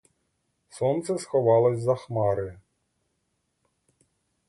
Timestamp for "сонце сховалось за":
0.77-1.95